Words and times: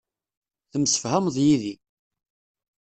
Temsefhameḍ 0.71 1.35
yid-i. 1.45 1.73